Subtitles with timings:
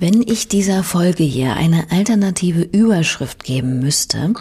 [0.00, 4.32] Wenn ich dieser Folge hier eine alternative Überschrift geben müsste,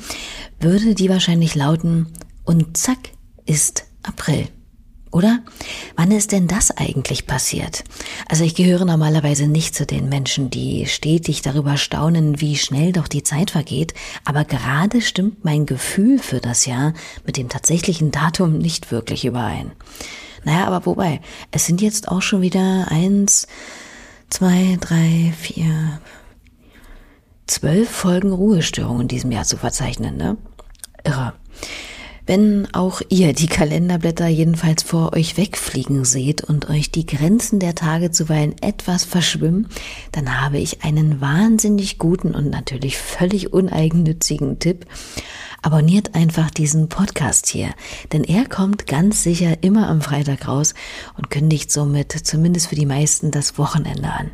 [0.59, 2.07] würde die wahrscheinlich lauten,
[2.45, 2.99] und zack
[3.47, 4.47] ist April.
[5.11, 5.39] Oder?
[5.95, 7.83] Wann ist denn das eigentlich passiert?
[8.29, 13.07] Also ich gehöre normalerweise nicht zu den Menschen, die stetig darüber staunen, wie schnell doch
[13.07, 13.95] die Zeit vergeht,
[14.25, 16.93] aber gerade stimmt mein Gefühl für das Jahr
[17.25, 19.71] mit dem tatsächlichen Datum nicht wirklich überein.
[20.43, 21.19] Naja, aber wobei,
[21.49, 23.47] es sind jetzt auch schon wieder eins,
[24.29, 25.99] zwei, drei, vier,
[27.47, 30.37] zwölf Folgen Ruhestörung in diesem Jahr zu verzeichnen, ne?
[31.03, 31.33] Irre.
[32.25, 37.73] Wenn auch ihr die Kalenderblätter jedenfalls vor euch wegfliegen seht und euch die Grenzen der
[37.73, 39.69] Tage zuweilen etwas verschwimmen,
[40.11, 44.85] dann habe ich einen wahnsinnig guten und natürlich völlig uneigennützigen Tipp.
[45.61, 47.69] Abonniert einfach diesen Podcast hier,
[48.13, 50.73] denn er kommt ganz sicher immer am Freitag raus
[51.17, 54.31] und kündigt somit zumindest für die meisten das Wochenende an.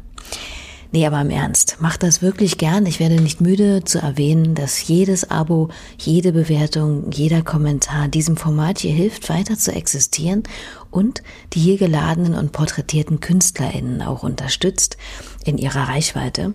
[0.95, 2.85] Nee, aber im Ernst, macht das wirklich gern.
[2.85, 8.77] Ich werde nicht müde zu erwähnen, dass jedes Abo, jede Bewertung, jeder Kommentar diesem Format
[8.77, 10.43] hier hilft, weiter zu existieren
[10.91, 11.23] und
[11.53, 14.97] die hier geladenen und porträtierten KünstlerInnen auch unterstützt
[15.43, 16.53] in ihrer Reichweite,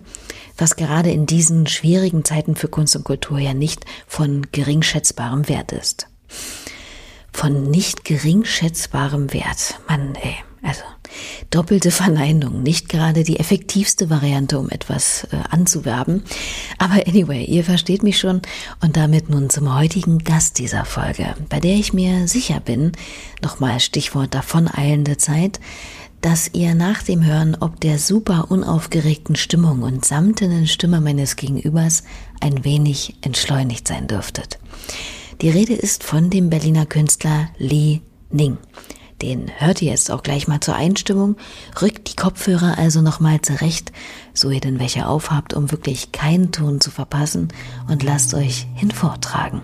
[0.57, 5.73] was gerade in diesen schwierigen Zeiten für Kunst und Kultur ja nicht von geringschätzbarem Wert
[5.73, 6.07] ist.
[7.33, 9.81] Von nicht geringschätzbarem Wert.
[9.89, 10.35] Mann, ey.
[10.61, 10.83] Also
[11.49, 16.23] doppelte Verneinung, nicht gerade die effektivste Variante, um etwas äh, anzuwerben.
[16.77, 18.41] Aber anyway, ihr versteht mich schon
[18.81, 22.91] und damit nun zum heutigen Gast dieser Folge, bei der ich mir sicher bin,
[23.41, 25.59] nochmal Stichwort davon eilende Zeit,
[26.21, 32.03] dass ihr nach dem Hören ob der super unaufgeregten Stimmung und samtenen Stimme meines Gegenübers
[32.41, 34.59] ein wenig entschleunigt sein dürftet.
[35.41, 38.01] Die Rede ist von dem Berliner Künstler Lee
[38.31, 38.57] Ning.
[39.21, 41.35] Den hört ihr jetzt auch gleich mal zur Einstimmung.
[41.81, 43.91] Rückt die Kopfhörer also nochmal zurecht,
[44.33, 47.49] so ihr denn welche aufhabt, um wirklich keinen Ton zu verpassen
[47.89, 49.61] und lasst euch hinvortragen.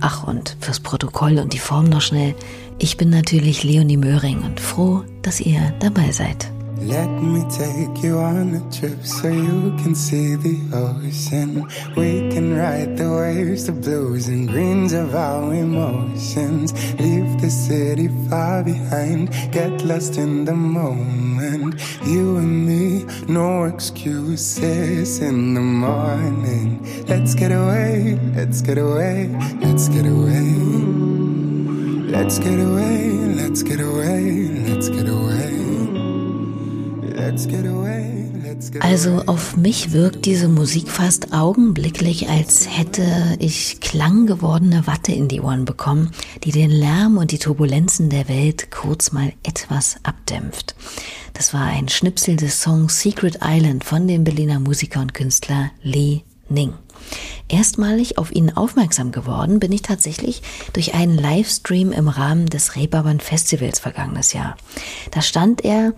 [0.00, 2.34] Ach, und fürs Protokoll und die Form noch schnell.
[2.78, 6.50] Ich bin natürlich Leonie Möhring und froh, dass ihr dabei seid.
[6.80, 11.66] Let me take you on a trip so you can see the ocean.
[11.96, 16.72] We can ride the waves, the blues and greens of our emotions.
[17.00, 21.80] Leave the city far behind, get lost in the moment.
[22.06, 27.04] You and me, no excuses in the morning.
[27.08, 29.28] Let's get away, let's get away,
[29.60, 31.08] let's get away.
[32.08, 35.27] Let's get away, let's get away, let's get away.
[38.80, 45.40] Also auf mich wirkt diese Musik fast augenblicklich, als hätte ich klanggewordene Watte in die
[45.40, 46.10] Ohren bekommen,
[46.44, 50.74] die den Lärm und die Turbulenzen der Welt kurz mal etwas abdämpft.
[51.34, 56.22] Das war ein Schnipsel des Songs Secret Island von dem Berliner Musiker und Künstler Lee
[56.48, 56.72] Ning.
[57.48, 63.20] Erstmalig auf ihn aufmerksam geworden bin ich tatsächlich durch einen Livestream im Rahmen des Reeperbahn
[63.20, 64.56] Festivals vergangenes Jahr.
[65.12, 65.94] Da stand er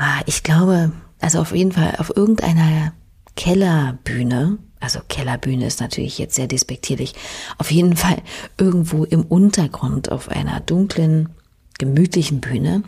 [0.00, 2.92] Ah, ich glaube, also auf jeden Fall auf irgendeiner
[3.34, 7.14] Kellerbühne, also Kellerbühne ist natürlich jetzt sehr despektierlich,
[7.58, 8.22] auf jeden Fall
[8.56, 11.30] irgendwo im Untergrund auf einer dunklen,
[11.78, 12.84] gemütlichen Bühne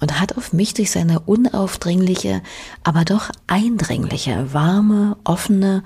[0.00, 2.42] und hat auf mich durch seine unaufdringliche,
[2.82, 5.82] aber doch eindringliche, warme, offene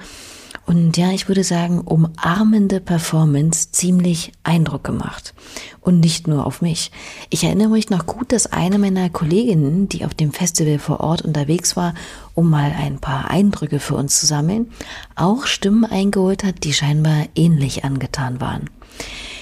[0.69, 5.33] und ja, ich würde sagen, umarmende Performance ziemlich Eindruck gemacht.
[5.81, 6.91] Und nicht nur auf mich.
[7.31, 11.23] Ich erinnere mich noch gut, dass eine meiner Kolleginnen, die auf dem Festival vor Ort
[11.23, 11.95] unterwegs war,
[12.35, 14.71] um mal ein paar Eindrücke für uns zu sammeln,
[15.17, 18.69] auch Stimmen eingeholt hat, die scheinbar ähnlich angetan waren.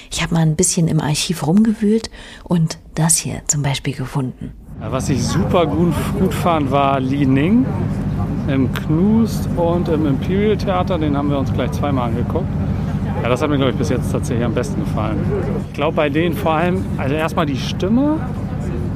[0.09, 2.09] Ich habe mal ein bisschen im Archiv rumgewühlt
[2.45, 4.53] und das hier zum Beispiel gefunden.
[4.79, 7.65] Was ich super gut, gut fand, war Li Ning
[8.47, 10.99] im Knust und im Imperial Theater.
[10.99, 12.45] Den haben wir uns gleich zweimal angeguckt.
[13.23, 15.17] Ja, das hat mir, glaube ich, bis jetzt tatsächlich am besten gefallen.
[15.67, 18.17] Ich glaube, bei denen vor allem, also erstmal die Stimme.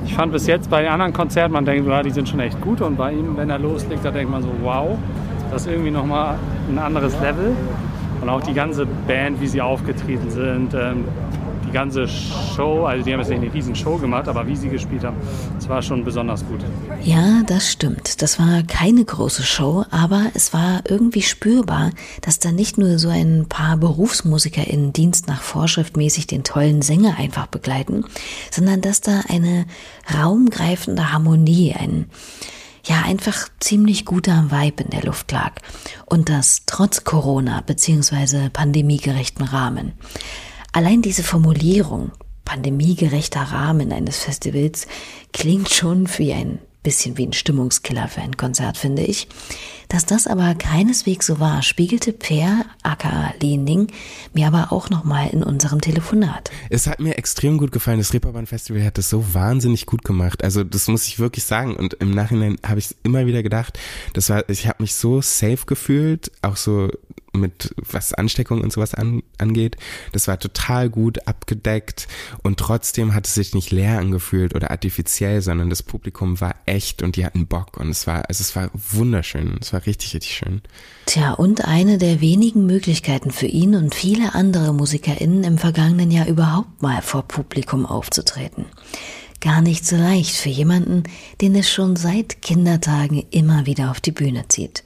[0.05, 2.81] Ich fand bis jetzt bei den anderen Konzerten, man denkt, die sind schon echt gut.
[2.81, 4.97] Und bei ihm, wenn er loslegt, da denkt man so, wow,
[5.51, 6.35] das ist irgendwie nochmal
[6.69, 7.55] ein anderes Level.
[8.21, 11.05] Und auch die ganze Band, wie sie aufgetreten sind, ähm,
[11.71, 14.67] die ganze Show, also die haben jetzt nicht eine riesen Show gemacht, aber wie sie
[14.67, 15.15] gespielt haben,
[15.55, 16.59] das war schon besonders gut.
[17.01, 18.21] Ja, das stimmt.
[18.21, 23.07] Das war keine große Show, aber es war irgendwie spürbar, dass da nicht nur so
[23.07, 28.03] ein paar Berufsmusiker in Dienst nach Vorschrift mäßig den tollen Sänger einfach begleiten,
[28.51, 29.65] sondern dass da eine
[30.13, 32.07] raumgreifende Harmonie, ein
[32.83, 35.53] ja einfach ziemlich guter Vibe in der Luft lag
[36.05, 38.49] und das trotz Corona bzw.
[38.49, 39.93] pandemiegerechten Rahmen.
[40.71, 42.11] Allein diese Formulierung,
[42.45, 44.87] pandemiegerechter Rahmen eines Festivals,
[45.33, 49.27] klingt schon wie ein bisschen wie ein Stimmungskiller für ein Konzert, finde ich.
[49.89, 53.87] Dass das aber keineswegs so war, spiegelte Per aka Lening
[54.33, 56.49] mir aber auch nochmal in unserem Telefonat.
[56.69, 57.99] Es hat mir extrem gut gefallen.
[57.99, 60.43] Das Reeperbahn Festival hat das so wahnsinnig gut gemacht.
[60.43, 61.75] Also das muss ich wirklich sagen.
[61.75, 63.77] Und im Nachhinein habe ich immer wieder gedacht,
[64.13, 66.89] das war, ich habe mich so safe gefühlt, auch so
[67.33, 69.77] mit was Ansteckung und sowas an, angeht.
[70.11, 72.07] Das war total gut abgedeckt
[72.43, 77.01] und trotzdem hat es sich nicht leer angefühlt oder artifiziell, sondern das Publikum war echt
[77.01, 79.57] und die hatten Bock und es war, also es war wunderschön.
[79.61, 80.61] Es war richtig, richtig schön.
[81.05, 86.27] Tja, und eine der wenigen Möglichkeiten für ihn und viele andere MusikerInnen im vergangenen Jahr
[86.27, 88.65] überhaupt mal vor Publikum aufzutreten.
[89.41, 91.03] Gar nicht so leicht für jemanden,
[91.41, 94.83] den es schon seit Kindertagen immer wieder auf die Bühne zieht.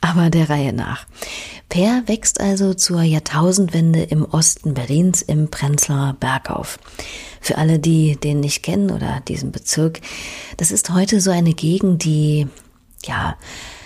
[0.00, 1.06] Aber der Reihe nach.
[1.68, 6.78] Per wächst also zur Jahrtausendwende im Osten Berlins im Prenzlauer Berg auf.
[7.42, 10.00] Für alle, die den nicht kennen oder diesen Bezirk,
[10.56, 12.48] das ist heute so eine Gegend, die,
[13.04, 13.36] ja,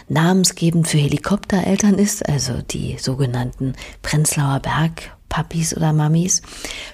[0.09, 6.43] namensgebend für Helikoptereltern ist, also die sogenannten Prenzlauer Berg Papis oder Mamis,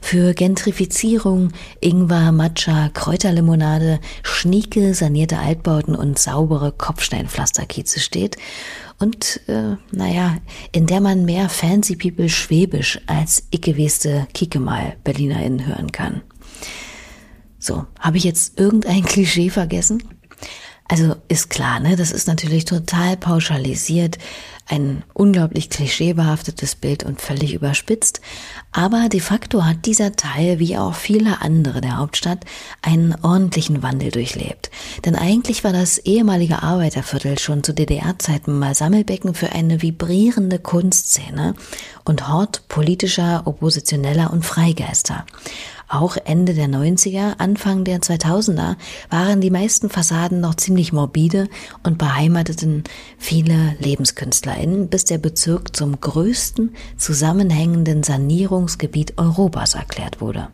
[0.00, 1.52] für Gentrifizierung,
[1.82, 8.38] Ingwer, Matcha, Kräuterlimonade, schnieke, sanierte Altbauten und saubere Kopfsteinpflasterkieze steht
[8.98, 10.38] und, äh, naja,
[10.72, 16.22] in der man mehr Fancy People Schwäbisch als ickeweste Kiekemal BerlinerInnen hören kann.
[17.58, 20.02] So, habe ich jetzt irgendein Klischee vergessen?
[20.88, 21.94] Also ist klar, ne?
[21.94, 24.18] Das ist natürlich total pauschalisiert,
[24.70, 28.20] ein unglaublich klischeebehaftetes Bild und völlig überspitzt.
[28.72, 32.44] Aber de facto hat dieser Teil, wie auch viele andere der Hauptstadt,
[32.82, 34.70] einen ordentlichen Wandel durchlebt.
[35.04, 41.54] Denn eigentlich war das ehemalige Arbeiterviertel schon zu DDR-Zeiten mal Sammelbecken für eine vibrierende Kunstszene
[42.04, 45.26] und Hort politischer, oppositioneller und Freigeister.
[45.92, 48.76] Auch Ende der 90er, Anfang der 2000er
[49.10, 51.48] waren die meisten Fassaden noch ziemlich morbide
[51.82, 52.84] und beheimateten
[53.18, 60.50] viele LebenskünstlerInnen, bis der Bezirk zum größten zusammenhängenden Sanierungsgebiet Europas erklärt wurde.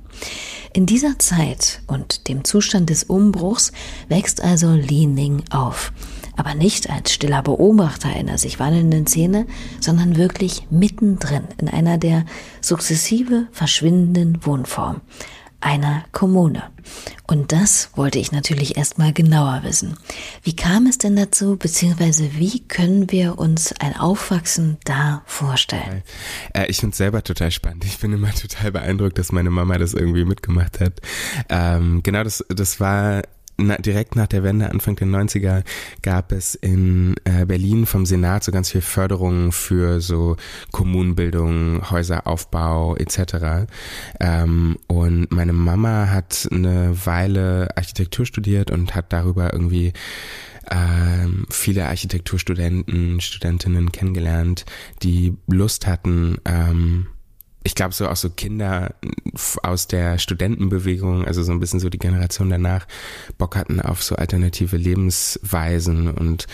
[0.73, 3.73] In dieser Zeit und dem Zustand des Umbruchs
[4.09, 5.93] wächst also Li Ning auf
[6.37, 9.47] aber nicht als stiller Beobachter einer sich wandelnden Szene,
[9.81, 12.25] sondern wirklich mittendrin in einer der
[12.61, 15.00] sukzessive verschwindenden Wohnform
[15.61, 16.62] einer Kommune.
[17.27, 19.97] Und das wollte ich natürlich erstmal genauer wissen.
[20.43, 26.03] Wie kam es denn dazu, beziehungsweise wie können wir uns ein Aufwachsen da vorstellen?
[26.55, 27.85] Äh, ich finde es selber total spannend.
[27.85, 31.00] Ich bin immer total beeindruckt, dass meine Mama das irgendwie mitgemacht hat.
[31.49, 33.23] Ähm, genau, das, das war
[33.56, 35.62] na, direkt nach der Wende, Anfang der 90er,
[36.03, 40.37] gab es in äh, Berlin vom Senat so ganz viel Förderungen für so
[40.73, 43.67] Kommunenbildung, Häuseraufbau etc.
[44.20, 49.93] Ähm, und meine Mama hat eine Weile Architektur studiert und hat darüber irgendwie
[50.70, 54.67] ähm, viele Architekturstudenten, Studentinnen kennengelernt,
[55.02, 57.06] die Lust hatten, ähm,
[57.66, 58.94] ich glaube, so auch so Kinder
[59.62, 62.86] aus der Studentenbewegung, also so ein bisschen so die Generation danach,
[63.38, 66.46] Bock hatten auf so alternative Lebensweisen und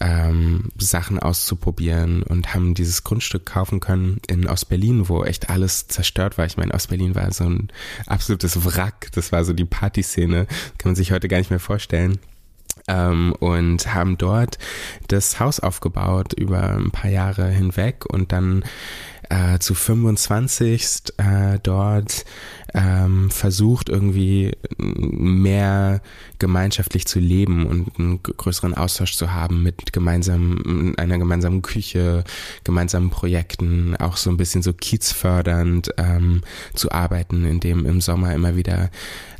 [0.00, 6.36] ähm, Sachen auszuprobieren und haben dieses Grundstück kaufen können in Ostberlin, wo echt alles zerstört
[6.36, 6.44] war.
[6.44, 7.68] Ich meine, Ostberlin war so ein
[8.06, 9.10] absolutes Wrack.
[9.12, 10.46] Das war so die Partyszene.
[10.76, 12.18] Kann man sich heute gar nicht mehr vorstellen.
[12.86, 14.58] Ähm, und haben dort
[15.08, 18.64] das Haus aufgebaut über ein paar Jahre hinweg und dann
[19.28, 22.24] äh, zu 25 äh, dort
[22.74, 26.00] ähm, versucht irgendwie mehr
[26.38, 32.24] gemeinschaftlich zu leben und einen größeren Austausch zu haben mit gemeinsam einer gemeinsamen Küche,
[32.64, 36.42] gemeinsamen Projekten, auch so ein bisschen so kiezfördernd ähm,
[36.74, 38.90] zu arbeiten, indem im Sommer immer wieder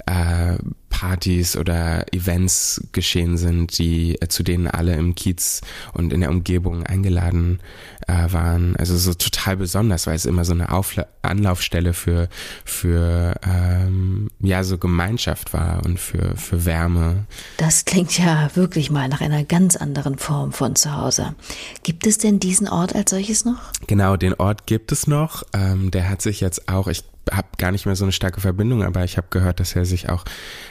[0.06, 0.58] äh,
[0.90, 5.60] Partys oder Events geschehen sind, die äh, zu denen alle im Kiez
[5.92, 7.60] und in der Umgebung eingeladen
[8.06, 8.76] äh, waren.
[8.76, 12.28] Also so total besonders, weil es immer so eine Aufla Anlaufstelle für
[12.64, 17.26] für ähm, ja so Gemeinschaft war und für für Wärme.
[17.58, 21.34] Das klingt ja wirklich mal nach einer ganz anderen Form von Zuhause.
[21.82, 23.60] Gibt es denn diesen Ort als solches noch?
[23.86, 25.42] Genau, den Ort gibt es noch.
[25.52, 28.82] Ähm, der hat sich jetzt auch, ich habe gar nicht mehr so eine starke Verbindung,
[28.82, 30.24] aber ich habe gehört, dass er sich auch,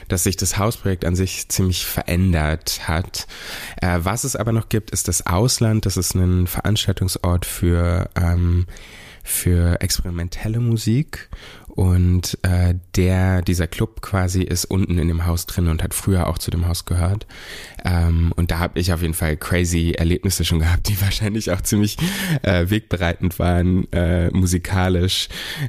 [0.07, 3.27] dass sich das Hausprojekt an sich ziemlich verändert hat.
[3.81, 5.85] Äh, was es aber noch gibt, ist das Ausland.
[5.85, 8.65] Das ist ein Veranstaltungsort für ähm,
[9.27, 11.29] für experimentelle Musik
[11.67, 16.27] und äh, der, dieser Club quasi ist unten in dem Haus drin und hat früher
[16.27, 17.27] auch zu dem Haus gehört.
[17.85, 21.61] Ähm, und da habe ich auf jeden Fall crazy Erlebnisse schon gehabt, die wahrscheinlich auch
[21.61, 21.97] ziemlich
[22.41, 25.27] äh, wegbereitend waren, äh, musikalisch,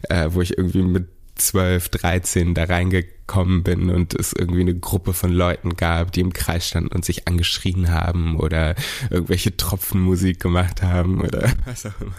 [0.09, 5.12] äh, wo ich irgendwie mit 12, 13 da reingekommen bin und es irgendwie eine Gruppe
[5.12, 8.75] von Leuten gab, die im Kreis standen und sich angeschrien haben oder
[9.11, 12.14] irgendwelche Tropfenmusik gemacht haben oder was auch immer.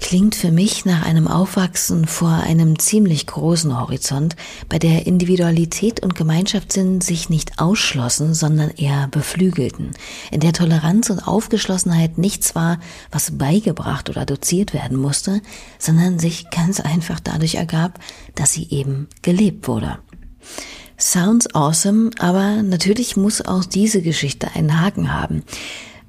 [0.00, 4.36] Klingt für mich nach einem Aufwachsen vor einem ziemlich großen Horizont,
[4.68, 9.92] bei der Individualität und Gemeinschaftssinn sich nicht ausschlossen, sondern eher beflügelten,
[10.30, 12.78] in der Toleranz und Aufgeschlossenheit nichts war,
[13.10, 15.40] was beigebracht oder doziert werden musste,
[15.78, 17.98] sondern sich ganz einfach dadurch ergab,
[18.34, 19.98] dass sie eben gelebt wurde.
[20.98, 25.42] Sounds awesome, aber natürlich muss auch diese Geschichte einen Haken haben.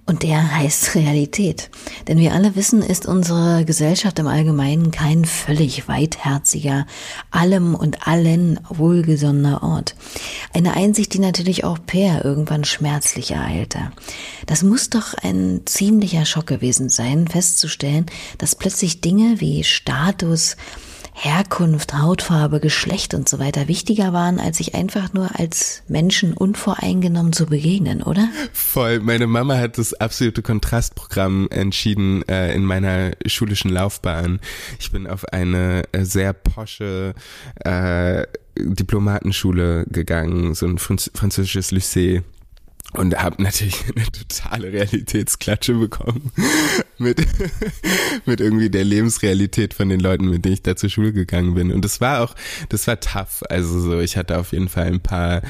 [0.07, 1.69] Und der heißt Realität.
[2.07, 6.87] Denn wir alle wissen, ist unsere Gesellschaft im Allgemeinen kein völlig weitherziger,
[7.29, 9.95] allem und allen wohlgesonnener Ort.
[10.53, 13.91] Eine Einsicht, die natürlich auch Per irgendwann schmerzlich ereilte.
[14.45, 18.05] Das muss doch ein ziemlicher Schock gewesen sein, festzustellen,
[18.37, 20.55] dass plötzlich Dinge wie Status,
[21.27, 27.33] Herkunft, Hautfarbe, Geschlecht und so weiter wichtiger waren, als sich einfach nur als Menschen unvoreingenommen
[27.33, 28.29] zu begegnen, oder?
[28.53, 29.01] Voll.
[29.01, 34.39] Meine Mama hat das absolute Kontrastprogramm entschieden äh, in meiner schulischen Laufbahn.
[34.79, 37.13] Ich bin auf eine äh, sehr posche
[37.63, 38.25] äh,
[38.57, 42.23] Diplomatenschule gegangen, so ein Franz französisches Lycée
[42.93, 46.31] und habe natürlich eine totale Realitätsklatsche bekommen
[46.97, 47.25] mit
[48.25, 51.71] mit irgendwie der Lebensrealität von den Leuten, mit denen ich da zur Schule gegangen bin.
[51.71, 52.35] Und das war auch,
[52.69, 53.43] das war tough.
[53.49, 55.41] Also so, ich hatte auf jeden Fall ein paar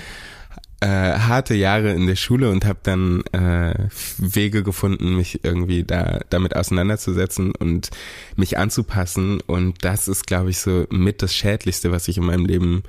[0.80, 6.20] äh, harte Jahre in der Schule und habe dann äh, Wege gefunden, mich irgendwie da
[6.30, 7.90] damit auseinanderzusetzen und
[8.36, 9.42] mich anzupassen.
[9.42, 12.84] Und das ist, glaube ich, so mit das Schädlichste, was ich in meinem Leben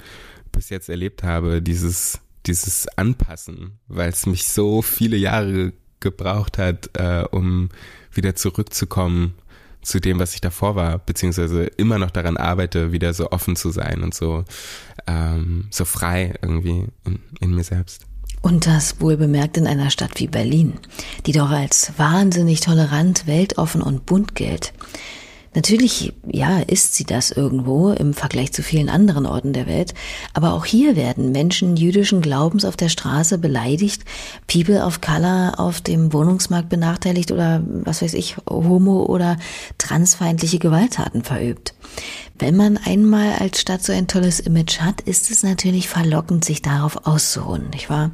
[0.52, 1.62] bis jetzt erlebt habe.
[1.62, 7.69] Dieses dieses Anpassen, weil es mich so viele Jahre gebraucht hat, äh, um
[8.12, 9.35] wieder zurückzukommen
[9.83, 13.71] zu dem, was ich davor war, beziehungsweise immer noch daran arbeite, wieder so offen zu
[13.71, 14.45] sein und so,
[15.07, 18.02] ähm, so frei irgendwie in, in mir selbst.
[18.40, 20.75] Und das wohl bemerkt in einer Stadt wie Berlin,
[21.26, 24.73] die doch als wahnsinnig tolerant, weltoffen und bunt gilt.
[25.59, 29.93] Natürlich, ja, ist sie das irgendwo im Vergleich zu vielen anderen Orten der Welt.
[30.33, 34.05] Aber auch hier werden Menschen jüdischen Glaubens auf der Straße beleidigt,
[34.47, 39.37] People of Color auf dem Wohnungsmarkt benachteiligt oder, was weiß ich, homo- oder
[39.79, 41.75] transfeindliche Gewalttaten verübt.
[42.38, 46.62] Wenn man einmal als Stadt so ein tolles Image hat, ist es natürlich verlockend, sich
[46.62, 48.12] darauf auszuruhen, nicht wahr?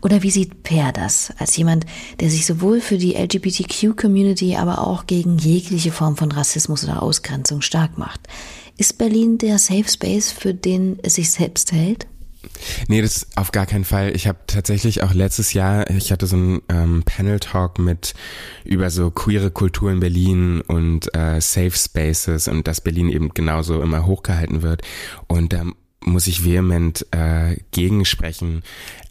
[0.00, 1.84] Oder wie sieht Per das, als jemand,
[2.20, 7.60] der sich sowohl für die LGBTQ-Community, aber auch gegen jegliche Form von Rassismus oder Ausgrenzung
[7.60, 8.20] stark macht?
[8.78, 12.06] Ist Berlin der Safe Space, für den es sich selbst hält?
[12.86, 14.14] Nee, das auf gar keinen Fall.
[14.14, 18.14] Ich habe tatsächlich auch letztes Jahr, ich hatte so einen ähm, Panel-Talk mit
[18.64, 23.82] über so queere Kultur in Berlin und äh, Safe Spaces und dass Berlin eben genauso
[23.82, 24.82] immer hochgehalten wird.
[25.26, 25.74] Und da ähm,
[26.04, 28.62] muss ich vehement äh, gegensprechen.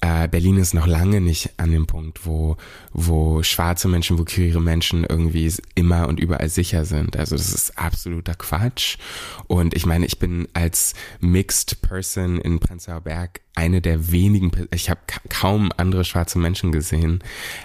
[0.01, 2.58] Äh, Berlin ist noch lange nicht an dem Punkt, wo,
[2.94, 7.17] wo schwarze Menschen, wo queere Menschen irgendwie immer und überall sicher sind.
[7.17, 8.98] Also das ist absoluter Quatsch.
[9.48, 14.89] Und ich meine, ich bin als Mixed Person in Prenzlauer Berg eine der wenigen, ich
[14.89, 17.24] habe kaum andere schwarze Menschen gesehen.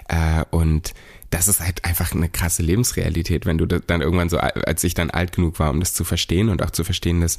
[0.09, 0.95] Äh, und
[1.33, 5.11] das ist halt einfach eine krasse Lebensrealität, wenn du dann irgendwann so, als ich dann
[5.11, 7.39] alt genug war, um das zu verstehen und auch zu verstehen, dass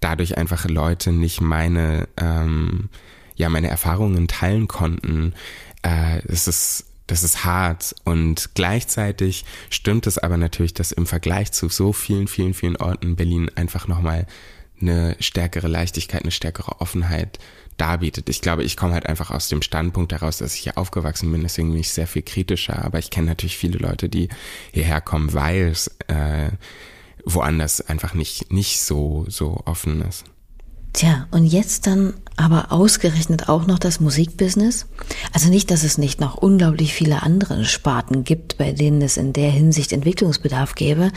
[0.00, 2.88] dadurch einfach Leute nicht meine, ähm,
[3.36, 5.34] ja, meine Erfahrungen teilen konnten.
[5.82, 11.52] Äh, das ist, das ist hart und gleichzeitig stimmt es aber natürlich, dass im Vergleich
[11.52, 14.26] zu so vielen, vielen, vielen Orten Berlin einfach nochmal
[14.80, 17.38] eine stärkere Leichtigkeit, eine stärkere Offenheit
[17.76, 18.28] darbietet.
[18.28, 21.42] Ich glaube, ich komme halt einfach aus dem Standpunkt heraus, dass ich hier aufgewachsen bin,
[21.42, 22.84] deswegen bin ich sehr viel kritischer.
[22.84, 24.28] Aber ich kenne natürlich viele Leute, die
[24.72, 26.50] hierher kommen, weil es äh,
[27.24, 30.24] woanders einfach nicht, nicht so, so offen ist.
[30.92, 34.86] Tja, und jetzt dann aber ausgerechnet auch noch das Musikbusiness?
[35.32, 39.32] Also nicht, dass es nicht noch unglaublich viele andere Sparten gibt, bei denen es in
[39.32, 41.10] der Hinsicht Entwicklungsbedarf gäbe,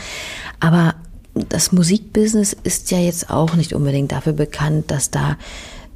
[0.58, 0.96] aber
[1.34, 5.36] das Musikbusiness ist ja jetzt auch nicht unbedingt dafür bekannt, dass da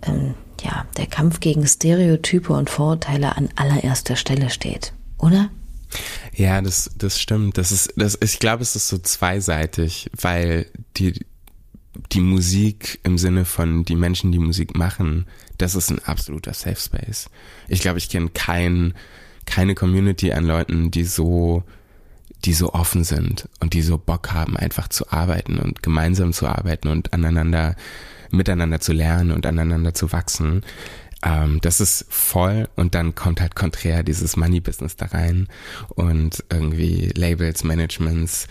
[0.02, 5.50] ähm, ja, der Kampf gegen Stereotype und Vorurteile an allererster Stelle steht, oder?
[6.34, 7.58] Ja, das, das stimmt.
[7.58, 11.24] Das ist, das, ich glaube, es ist so zweiseitig, weil die,
[12.12, 15.26] die Musik im Sinne von die Menschen, die Musik machen,
[15.58, 17.28] das ist ein absoluter Safe Space.
[17.68, 18.94] Ich glaube, ich kenne kein,
[19.44, 21.64] keine Community an Leuten, die so,
[22.44, 26.46] die so offen sind und die so Bock haben, einfach zu arbeiten und gemeinsam zu
[26.46, 27.76] arbeiten und aneinander
[28.32, 30.64] miteinander zu lernen und aneinander zu wachsen.
[31.22, 35.48] Ähm, das ist voll und dann kommt halt konträr dieses Money-Business da rein
[35.90, 38.48] und irgendwie Labels, Managements,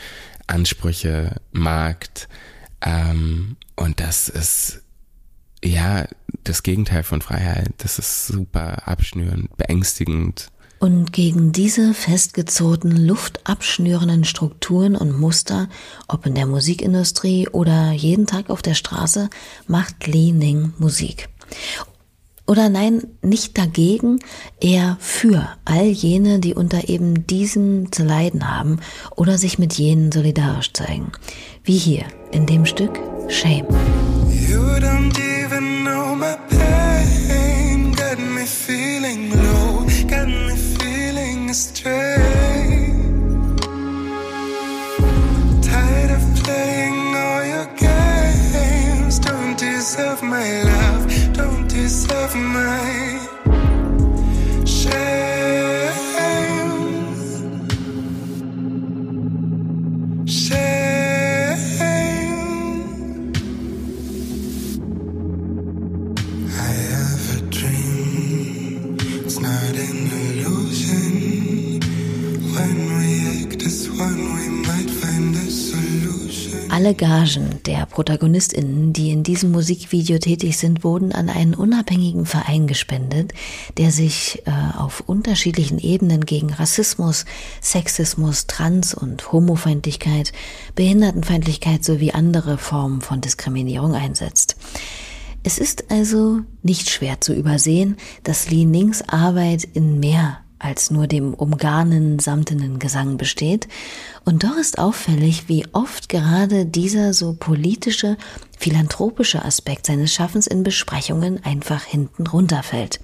[0.48, 2.30] Ansprüche, Markt.
[2.82, 4.84] Ähm, und das ist
[5.64, 6.06] ja
[6.44, 7.74] das Gegenteil von Freiheit.
[7.80, 10.51] Das ist super abschnürend, beängstigend.
[10.82, 15.70] Und gegen diese festgezogenen, luftabschnürenden Strukturen und Muster,
[16.08, 19.30] ob in der Musikindustrie oder jeden Tag auf der Straße,
[19.68, 21.30] macht Li Ning Musik.
[22.48, 24.18] Oder nein, nicht dagegen,
[24.60, 28.80] eher für all jene, die unter eben diesem zu leiden haben
[29.16, 31.12] oder sich mit jenen solidarisch zeigen.
[31.64, 33.68] Wie hier in dem Stück Shame.
[34.50, 36.36] You don't even know my
[41.52, 42.16] astray.
[45.62, 51.04] Tired of playing all your games, don't deserve my love,
[51.34, 53.11] don't deserve my
[76.92, 82.68] Alle Gagen der Protagonistinnen, die in diesem Musikvideo tätig sind, wurden an einen unabhängigen Verein
[82.68, 83.32] gespendet,
[83.78, 87.24] der sich äh, auf unterschiedlichen Ebenen gegen Rassismus,
[87.62, 90.34] Sexismus, Trans- und Homofeindlichkeit,
[90.76, 94.58] Behindertenfeindlichkeit sowie andere Formen von Diskriminierung einsetzt.
[95.44, 101.08] Es ist also nicht schwer zu übersehen, dass Lee Nings Arbeit in mehr als nur
[101.08, 103.68] dem umgarnen, samtenen Gesang besteht,
[104.24, 108.18] und doch ist auffällig, wie oft gerade dieser so politische,
[108.58, 113.00] philanthropische Aspekt seines Schaffens in Besprechungen einfach hinten runterfällt.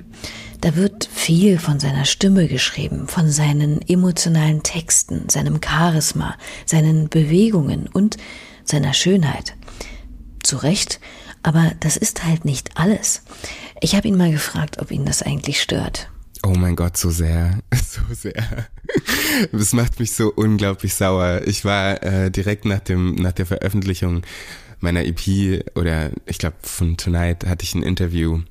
[0.62, 6.36] Da wird viel von seiner Stimme geschrieben, von seinen emotionalen Texten, seinem Charisma,
[6.66, 8.18] seinen Bewegungen und
[8.64, 9.56] seiner Schönheit.
[10.44, 11.00] Zu Recht,
[11.44, 13.22] aber das ist halt nicht alles.
[13.82, 16.10] Ich habe ihn mal gefragt, ob ihn das eigentlich stört.
[16.48, 18.70] Oh mein Gott, so sehr, so sehr.
[19.51, 21.42] Das macht mich so unglaublich sauer.
[21.46, 24.22] Ich war äh, direkt nach dem nach der Veröffentlichung
[24.80, 28.43] meiner EP oder ich glaube von Tonight hatte ich ein Interview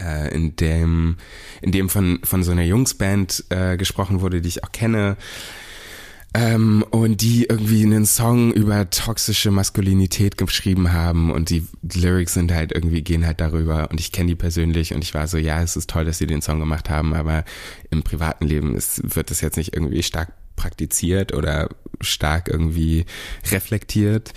[0.00, 1.16] äh, in dem
[1.62, 5.16] in dem von von so einer Jungsband äh, gesprochen wurde, die ich auch kenne
[6.32, 12.52] ähm, und die irgendwie einen Song über toxische Maskulinität geschrieben haben und die Lyrics sind
[12.52, 15.60] halt irgendwie, gehen halt darüber und ich kenne die persönlich und ich war so, ja,
[15.62, 17.44] es ist toll, dass sie den Song gemacht haben, aber
[17.90, 21.68] im privaten Leben ist, wird das jetzt nicht irgendwie stark praktiziert oder
[22.00, 23.06] stark irgendwie
[23.50, 24.32] reflektiert.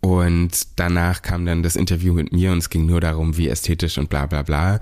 [0.00, 3.98] Und danach kam dann das Interview mit mir und es ging nur darum, wie ästhetisch
[3.98, 4.78] und bla bla bla.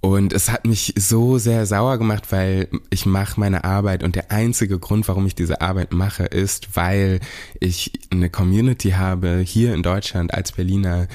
[0.00, 4.30] Und es hat mich so sehr sauer gemacht, weil ich mache meine Arbeit und der
[4.30, 7.20] einzige Grund, warum ich diese Arbeit mache, ist, weil
[7.60, 11.08] ich eine Community habe hier in Deutschland als Berliner,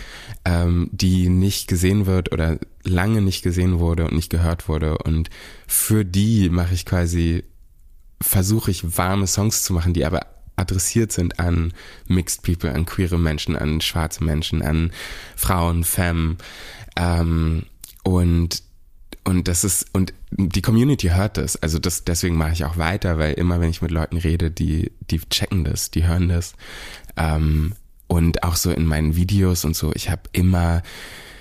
[0.44, 4.98] ähm, die nicht gesehen wird oder lange nicht gesehen wurde und nicht gehört wurde.
[4.98, 5.30] Und
[5.68, 7.44] für die mache ich quasi,
[8.20, 10.26] versuche ich warme Songs zu machen, die aber
[10.58, 11.74] adressiert sind an
[12.08, 14.92] Mixed People, an queere Menschen, an schwarze Menschen, an
[15.36, 16.38] Frauen, Femme.
[16.98, 17.64] Ähm,
[18.04, 18.64] und
[19.24, 21.56] und das ist, und die Community hört das.
[21.56, 24.92] Also das, deswegen mache ich auch weiter, weil immer wenn ich mit Leuten rede, die,
[25.10, 26.54] die checken das, die hören das.
[27.18, 27.74] Ähm,
[28.08, 30.82] und auch so in meinen Videos und so, ich habe immer,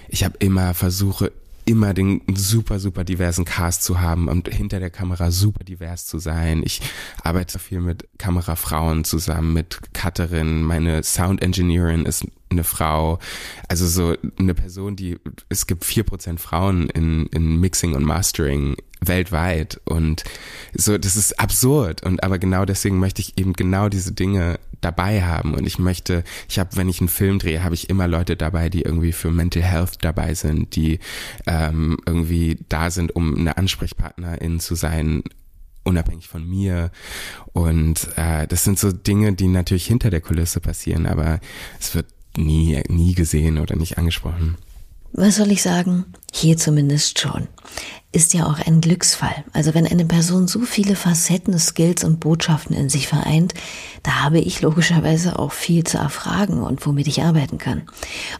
[0.08, 1.32] ich habe immer versuche,
[1.64, 6.18] immer den super, super diversen Cast zu haben und hinter der Kamera super divers zu
[6.18, 6.62] sein.
[6.64, 6.80] Ich
[7.22, 13.18] arbeite viel mit Kamerafrauen zusammen, mit Cutterin, meine Sound Engineerin ist eine Frau,
[13.68, 15.18] also so eine Person, die,
[15.48, 19.80] es gibt vier Prozent Frauen in, in Mixing und Mastering weltweit.
[19.84, 20.24] Und
[20.74, 22.02] so, das ist absurd.
[22.02, 26.24] Und aber genau deswegen möchte ich eben genau diese Dinge dabei haben und ich möchte,
[26.48, 29.30] ich habe, wenn ich einen Film drehe, habe ich immer Leute dabei, die irgendwie für
[29.30, 30.98] Mental Health dabei sind, die
[31.46, 35.22] ähm, irgendwie da sind, um eine Ansprechpartnerin zu sein,
[35.84, 36.90] unabhängig von mir.
[37.52, 41.40] Und äh, das sind so Dinge, die natürlich hinter der Kulisse passieren, aber
[41.78, 44.56] es wird nie, nie gesehen oder nicht angesprochen.
[45.12, 46.04] Was soll ich sagen?
[46.32, 47.48] Hier zumindest schon.
[48.12, 49.44] Ist ja auch ein Glücksfall.
[49.52, 53.54] Also wenn eine Person so viele Facetten, Skills und Botschaften in sich vereint,
[54.02, 57.82] da habe ich logischerweise auch viel zu erfragen und womit ich arbeiten kann.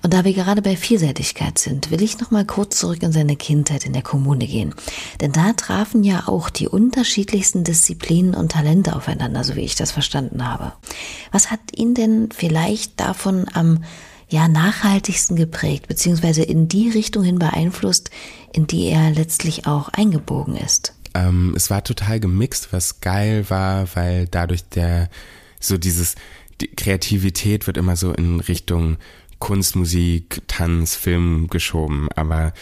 [0.03, 3.37] Und da wir gerade bei Vielseitigkeit sind, will ich noch mal kurz zurück in seine
[3.37, 4.75] Kindheit in der Kommune gehen.
[5.21, 9.93] Denn da trafen ja auch die unterschiedlichsten Disziplinen und Talente aufeinander, so wie ich das
[9.93, 10.73] verstanden habe.
[11.31, 13.85] Was hat ihn denn vielleicht davon am
[14.31, 18.11] ja nachhaltigsten geprägt, beziehungsweise in die Richtung hin beeinflusst,
[18.53, 20.95] in die er letztlich auch eingebogen ist?
[21.15, 25.09] Ähm, es war total gemixt, was geil war, weil dadurch der
[25.59, 26.15] so dieses
[26.61, 28.99] die Kreativität wird immer so in Richtung
[29.39, 32.53] Kunst, Musik, Tanz, Film geschoben, aber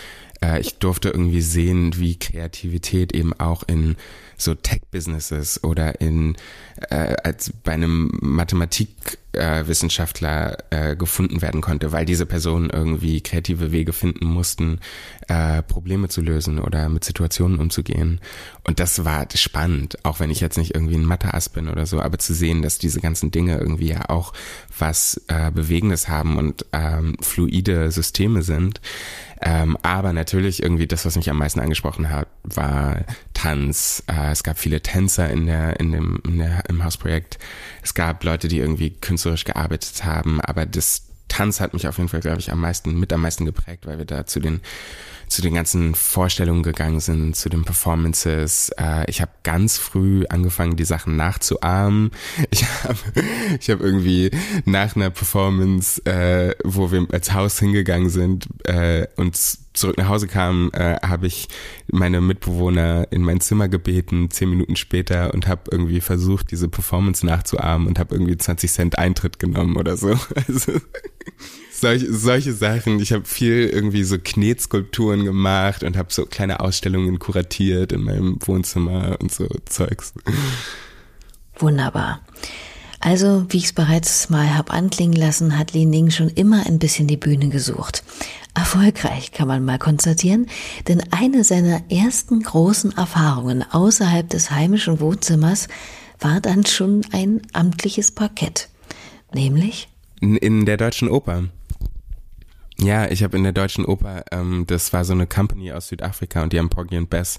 [0.40, 3.96] äh, ich durfte irgendwie sehen, wie Kreativität eben auch in
[4.38, 6.36] so Tech-Businesses oder in
[6.90, 13.72] äh, als bei einem Mathematikwissenschaftler äh, äh, gefunden werden konnte, weil diese Personen irgendwie kreative
[13.72, 14.78] Wege finden mussten,
[15.26, 18.20] äh, Probleme zu lösen oder mit Situationen umzugehen.
[18.64, 22.00] Und das war spannend, auch wenn ich jetzt nicht irgendwie ein Mathe-Ass bin oder so,
[22.00, 24.32] aber zu sehen, dass diese ganzen Dinge irgendwie ja auch
[24.78, 28.80] was äh, Bewegendes haben und ähm, fluide Systeme sind.
[29.40, 34.02] Ähm, aber natürlich irgendwie das, was mich am meisten angesprochen hat, war Tanz.
[34.06, 37.38] Äh, es gab viele Tänzer in der, in dem, in der, im Hausprojekt.
[37.82, 42.08] Es gab Leute, die irgendwie künstlerisch gearbeitet haben, aber das Tanz hat mich auf jeden
[42.08, 44.60] Fall, glaube ich, am meisten, mit am meisten geprägt, weil wir da zu den
[45.28, 48.70] zu den ganzen Vorstellungen gegangen sind, zu den Performances.
[48.78, 52.10] Äh, ich habe ganz früh angefangen, die Sachen nachzuahmen.
[52.50, 52.98] Ich habe
[53.60, 54.30] ich hab irgendwie
[54.64, 59.36] nach einer Performance, äh, wo wir als Haus hingegangen sind äh, und
[59.78, 61.48] zurück nach Hause kamen, äh, habe ich
[61.90, 67.24] meine Mitbewohner in mein Zimmer gebeten, zehn Minuten später und habe irgendwie versucht, diese Performance
[67.24, 70.18] nachzuahmen und habe irgendwie 20 Cent Eintritt genommen oder so.
[70.48, 70.80] Also,
[71.80, 73.00] solche, solche Sachen.
[73.00, 78.38] Ich habe viel irgendwie so Knetskulpturen gemacht und habe so kleine Ausstellungen kuratiert in meinem
[78.44, 80.14] Wohnzimmer und so Zeugs.
[81.58, 82.20] Wunderbar.
[83.00, 86.80] Also, wie ich es bereits mal hab anklingen lassen, hat Li Ning schon immer ein
[86.80, 88.02] bisschen die Bühne gesucht.
[88.54, 90.46] Erfolgreich kann man mal konstatieren,
[90.88, 95.68] denn eine seiner ersten großen Erfahrungen außerhalb des heimischen Wohnzimmers
[96.18, 98.68] war dann schon ein amtliches Parkett.
[99.32, 99.88] Nämlich?
[100.20, 101.44] In, in der Deutschen Oper.
[102.80, 106.44] Ja, ich habe in der Deutschen Oper, ähm, das war so eine Company aus Südafrika
[106.44, 107.36] und die haben Porgy und Bess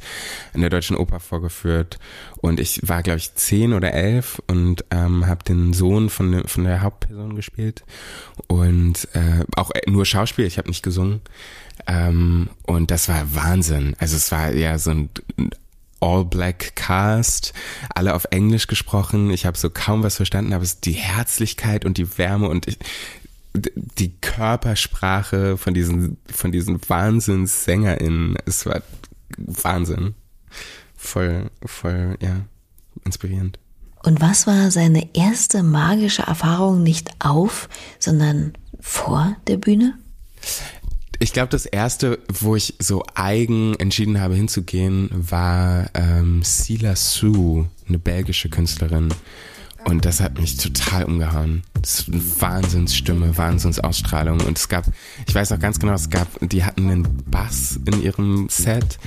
[0.53, 1.97] in der Deutschen Oper vorgeführt
[2.37, 6.65] und ich war glaube ich zehn oder elf und ähm, habe den Sohn von, von
[6.65, 7.85] der Hauptperson gespielt
[8.47, 11.21] und äh, auch nur Schauspiel, ich habe nicht gesungen
[11.87, 13.95] ähm, und das war Wahnsinn.
[13.99, 15.09] Also es war ja so ein
[16.01, 17.53] All-Black Cast,
[17.93, 19.31] alle auf Englisch gesprochen.
[19.31, 22.77] Ich habe so kaum was verstanden, aber es die Herzlichkeit und die Wärme und ich,
[23.53, 28.81] die Körpersprache von diesen, von diesen WahnsinnsSängerInnen, es war
[29.37, 30.15] Wahnsinn.
[30.95, 32.41] Voll, voll, ja,
[33.05, 33.59] inspirierend.
[34.03, 39.97] Und was war seine erste magische Erfahrung nicht auf, sondern vor der Bühne?
[41.21, 47.69] Ich glaube, das erste, wo ich so eigen entschieden habe hinzugehen, war ähm, Sila Sue,
[47.87, 49.13] eine belgische Künstlerin.
[49.85, 51.63] Und das hat mich total umgehauen.
[51.81, 54.41] Das ist eine Wahnsinnsstimme, Wahnsinnsausstrahlung.
[54.41, 54.85] Und es gab,
[55.27, 58.99] ich weiß auch ganz genau, es gab, die hatten einen Bass in ihrem Set,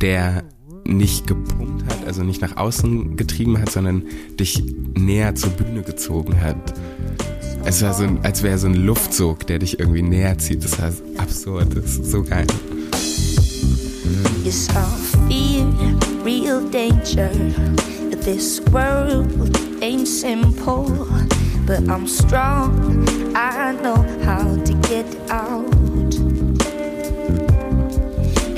[0.00, 0.44] der
[0.86, 4.04] nicht gepumpt hat, also nicht nach außen getrieben hat, sondern
[4.38, 4.62] dich
[4.96, 6.74] näher zur Bühne gezogen hat.
[7.64, 10.62] Es war so, als wäre so ein Luftsog, der dich irgendwie näher zieht.
[10.64, 12.46] Das war absurd, das ist so geil.
[14.44, 15.64] Yes, I feel
[16.22, 17.30] real danger.
[18.24, 20.88] This world ain't simple,
[21.66, 23.06] but I'm strong.
[23.36, 26.14] I know how to get out,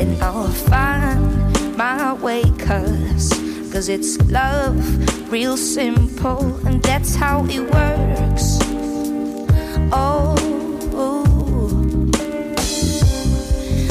[0.00, 3.28] and I'll find my way, cause,
[3.72, 4.78] cause it's love,
[5.32, 8.46] real simple, and that's how it works.
[9.90, 10.36] Oh,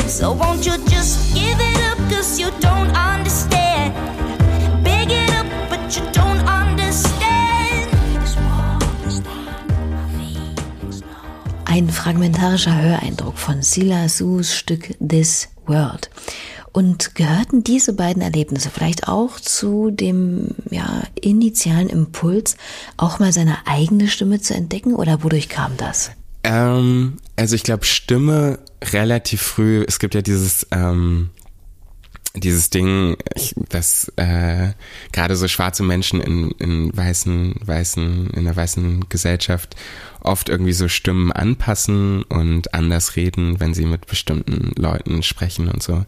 [0.07, 3.93] so won't you just give it up, cause you don't understand?
[4.85, 6.24] Big it up, but you don't
[11.75, 16.09] Ein fragmentarischer Höreindruck von Sila Sus Stück This World.
[16.71, 22.55] Und gehörten diese beiden Erlebnisse vielleicht auch zu dem ja, initialen Impuls,
[22.95, 26.11] auch mal seine eigene Stimme zu entdecken oder wodurch kam das?
[26.43, 29.83] Ähm, also ich glaube Stimme relativ früh.
[29.85, 31.29] Es gibt ja dieses ähm,
[32.35, 34.73] dieses Ding, ich, dass äh,
[35.11, 39.75] gerade so schwarze Menschen in, in weißen, weißen, in der weißen Gesellschaft
[40.21, 45.83] oft irgendwie so Stimmen anpassen und anders reden, wenn sie mit bestimmten Leuten sprechen und
[45.83, 46.03] so.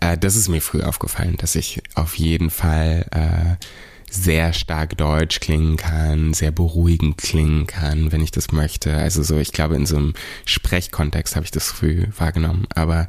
[0.00, 3.64] Äh, das ist mir früh aufgefallen, dass ich auf jeden Fall äh,
[4.10, 8.94] sehr stark deutsch klingen kann, sehr beruhigend klingen kann, wenn ich das möchte.
[8.94, 10.14] Also so, ich glaube, in so einem
[10.44, 12.66] Sprechkontext habe ich das früh wahrgenommen.
[12.74, 13.08] Aber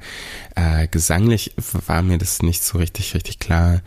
[0.56, 1.54] äh, gesanglich
[1.88, 3.82] war mir das nicht so richtig, richtig klar.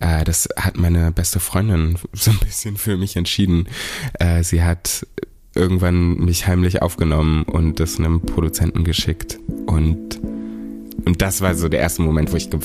[0.00, 3.68] Äh, das hat meine beste Freundin so ein bisschen für mich entschieden.
[4.14, 5.06] Äh, sie hat
[5.54, 10.18] irgendwann mich heimlich aufgenommen und das einem Produzenten geschickt und
[11.04, 12.60] und das war so der erste Moment, wo ich ge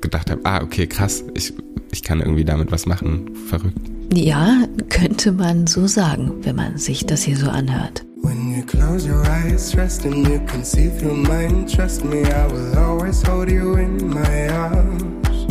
[0.00, 1.52] gedacht habe, ah, okay, krass, ich
[1.92, 3.30] ich kann irgendwie damit was machen.
[3.48, 3.76] Verrückt.
[4.12, 8.04] Ja, könnte man so sagen, wenn man sich das hier so anhört.
[8.22, 11.66] When you close your eyes, rest and you can see through mine.
[11.66, 15.46] Trust me, I will always hold you in my arms.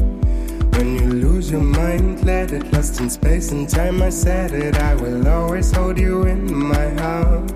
[0.76, 4.02] When you lose your mind, let it lost in space and time.
[4.04, 7.52] I said it, I will always hold you in my arms.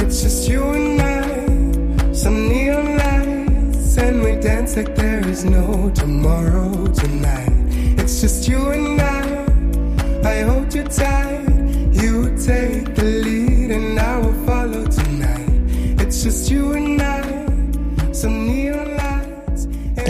[0.00, 1.23] It's just you and I,
[2.24, 7.52] some neon lights, and we dance like there is no tomorrow tonight.
[8.00, 11.44] It's just you and I, I hold you tight.
[11.92, 13.43] You take the lead,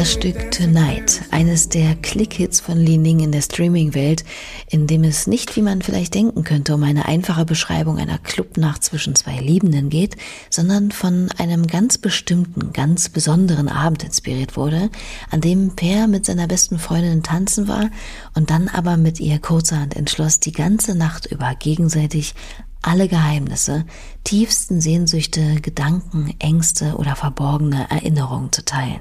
[0.04, 4.22] Das Stück Tonight, eines der Klickhits von Li Ning in der Streaming-Welt,
[4.68, 8.84] in dem es nicht, wie man vielleicht denken könnte, um eine einfache Beschreibung einer Clubnacht
[8.84, 10.18] zwischen zwei Liebenden geht,
[10.50, 14.90] sondern von einem ganz bestimmten, ganz besonderen Abend inspiriert wurde,
[15.30, 17.88] an dem Per mit seiner besten Freundin tanzen war
[18.34, 22.34] und dann aber mit ihr kurzerhand entschloss, die ganze Nacht über gegenseitig
[22.82, 23.86] alle Geheimnisse,
[24.22, 29.00] tiefsten Sehnsüchte, Gedanken, Ängste oder verborgene Erinnerungen zu teilen.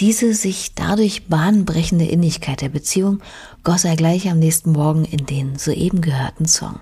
[0.00, 3.20] Diese sich dadurch bahnbrechende Innigkeit der Beziehung
[3.64, 6.78] goss er gleich am nächsten Morgen in den soeben gehörten Song.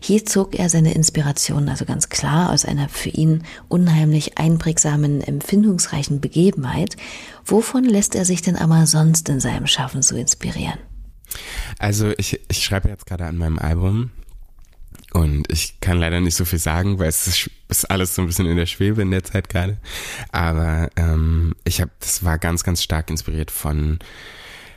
[0.00, 6.20] Hier zog er seine Inspiration also ganz klar aus einer für ihn unheimlich einprägsamen, empfindungsreichen
[6.20, 6.96] Begebenheit.
[7.44, 10.78] Wovon lässt er sich denn aber sonst in seinem Schaffen so inspirieren?
[11.78, 14.10] Also ich, ich schreibe jetzt gerade an meinem Album
[15.12, 17.26] und ich kann leider nicht so viel sagen, weil es
[17.68, 19.78] ist, alles so ein bisschen in der Schwebe in der Zeit gerade.
[20.30, 23.98] Aber ähm, ich habe, das war ganz, ganz stark inspiriert von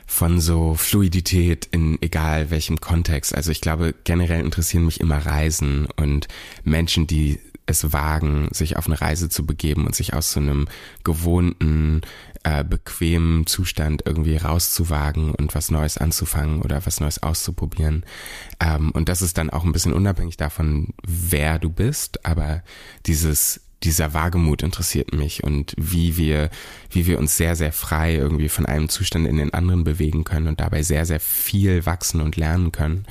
[0.06, 3.32] von so Fluidität in egal welchem Kontext.
[3.32, 6.26] Also ich glaube, generell interessieren mich immer Reisen und
[6.64, 10.66] Menschen, die es wagen, sich auf eine Reise zu begeben und sich aus so einem
[11.04, 12.02] gewohnten,
[12.42, 18.04] äh, bequemen Zustand irgendwie rauszuwagen und was Neues anzufangen oder was Neues auszuprobieren.
[18.60, 22.62] Ähm, und das ist dann auch ein bisschen unabhängig davon, wer du bist, aber
[23.06, 26.50] dieses dieser Wagemut interessiert mich und wie wir,
[26.90, 30.48] wie wir uns sehr, sehr frei irgendwie von einem Zustand in den anderen bewegen können
[30.48, 33.06] und dabei sehr, sehr viel wachsen und lernen können.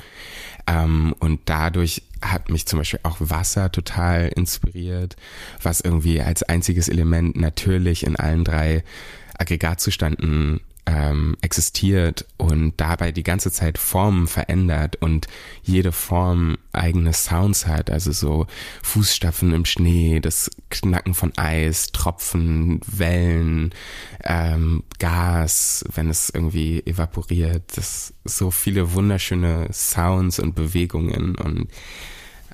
[0.68, 5.16] Ähm, und dadurch hat mich zum Beispiel auch Wasser total inspiriert,
[5.60, 8.84] was irgendwie als einziges Element natürlich in allen drei
[9.40, 15.28] Aggregatzuständen ähm, existiert und dabei die ganze Zeit Formen verändert und
[15.62, 18.46] jede Form eigene Sounds hat, also so
[18.82, 23.72] Fußstapfen im Schnee, das Knacken von Eis, Tropfen, Wellen,
[24.24, 31.68] ähm, Gas, wenn es irgendwie evaporiert, das so viele wunderschöne Sounds und Bewegungen und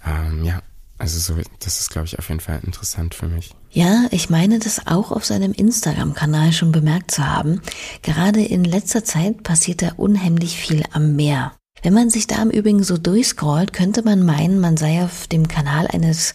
[0.04, 0.62] ähm, ja,
[0.98, 3.54] also so, das ist glaube ich auf jeden Fall interessant für mich.
[3.76, 7.60] Ja, ich meine das auch auf seinem Instagram-Kanal schon bemerkt zu haben.
[8.00, 11.52] Gerade in letzter Zeit passiert da unheimlich viel am Meer.
[11.82, 15.46] Wenn man sich da im Übrigen so durchscrollt, könnte man meinen, man sei auf dem
[15.46, 16.34] Kanal eines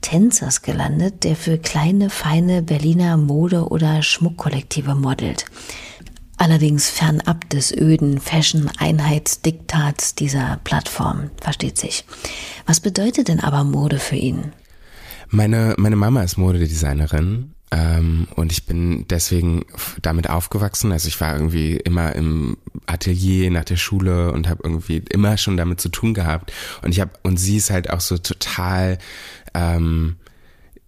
[0.00, 5.44] Tänzers gelandet, der für kleine, feine Berliner Mode- oder Schmuckkollektive modelt.
[6.38, 12.06] Allerdings fernab des öden Fashion-Einheitsdiktats dieser Plattform, versteht sich.
[12.64, 14.54] Was bedeutet denn aber Mode für ihn?
[15.34, 19.64] Meine, meine Mama ist Modedesignerin ähm, und ich bin deswegen
[20.02, 20.92] damit aufgewachsen.
[20.92, 25.56] Also ich war irgendwie immer im Atelier nach der Schule und habe irgendwie immer schon
[25.56, 26.52] damit zu tun gehabt.
[26.82, 28.98] Und ich habe und sie ist halt auch so total
[29.54, 30.16] ähm,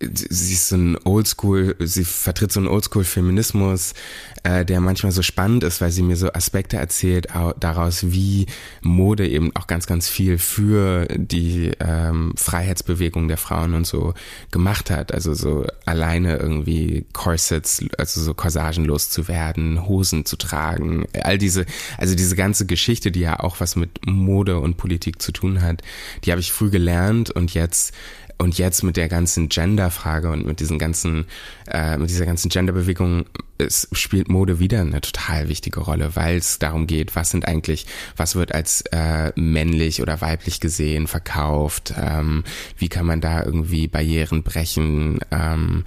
[0.00, 3.94] sie ist so ein Oldschool, sie vertritt so einen Oldschool-Feminismus,
[4.42, 8.46] äh, der manchmal so spannend ist, weil sie mir so Aspekte erzählt au- daraus, wie
[8.82, 14.14] Mode eben auch ganz, ganz viel für die ähm, Freiheitsbewegung der Frauen und so
[14.50, 15.12] gemacht hat.
[15.14, 21.64] Also so alleine irgendwie Corsets, also so Corsagen loszuwerden, Hosen zu tragen, all diese,
[21.96, 25.82] also diese ganze Geschichte, die ja auch was mit Mode und Politik zu tun hat,
[26.24, 27.94] die habe ich früh gelernt und jetzt
[28.38, 31.26] und jetzt mit der ganzen Gender-Frage und mit diesen ganzen,
[31.68, 33.26] äh, mit dieser ganzen Gender-Bewegung,
[33.58, 37.86] es spielt Mode wieder eine total wichtige Rolle, weil es darum geht, was sind eigentlich,
[38.16, 42.44] was wird als äh, männlich oder weiblich gesehen, verkauft, ähm,
[42.78, 45.84] wie kann man da irgendwie Barrieren brechen, ähm,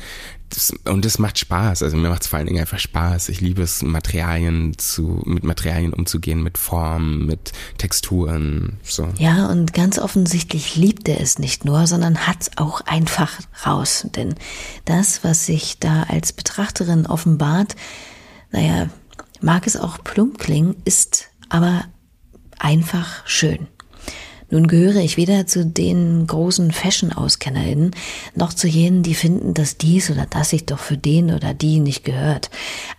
[0.49, 1.83] das, und das macht Spaß.
[1.83, 3.29] Also mir macht es vor allen Dingen einfach Spaß.
[3.29, 9.09] Ich liebe es, Materialien zu, mit Materialien umzugehen, mit Formen, mit Texturen, so.
[9.17, 13.33] Ja, und ganz offensichtlich liebt er es nicht nur, sondern hat's auch einfach
[13.65, 14.07] raus.
[14.15, 14.35] Denn
[14.85, 17.56] das, was sich da als Betrachterin offenbart,
[18.51, 18.89] naja,
[19.41, 21.85] mag es auch plump klingen, ist aber
[22.59, 23.67] einfach schön.
[24.49, 27.91] Nun gehöre ich weder zu den großen Fashion-AuskennerInnen,
[28.33, 31.81] noch zu jenen, die finden, dass dies oder das sich doch für den oder die
[31.81, 32.49] nicht gehört.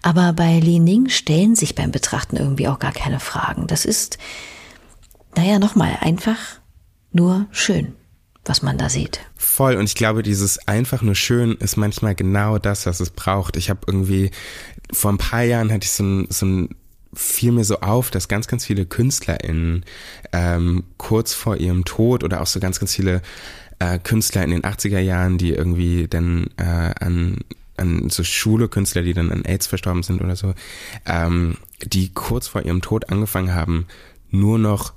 [0.02, 3.66] Aber bei Li Ning stellen sich beim Betrachten irgendwie auch gar keine Fragen.
[3.66, 4.18] Das ist,
[5.36, 6.36] naja, nochmal, einfach
[7.12, 7.94] nur schön,
[8.48, 9.20] was man da sieht.
[9.36, 9.76] Voll.
[9.76, 13.56] Und ich glaube, dieses einfach nur schön ist manchmal genau das, was es braucht.
[13.56, 14.30] Ich habe irgendwie,
[14.92, 16.68] vor ein paar Jahren hatte ich so ein, so ein
[17.14, 19.84] fiel mir so auf, dass ganz, ganz viele KünstlerInnen
[20.32, 23.22] ähm, kurz vor ihrem Tod oder auch so ganz, ganz viele
[23.78, 27.38] äh, Künstler in den 80er Jahren, die irgendwie dann äh, an
[27.78, 30.54] an so Schule-Künstler, die dann an AIDS verstorben sind oder so,
[31.06, 33.86] ähm, die kurz vor ihrem Tod angefangen haben,
[34.30, 34.92] nur noch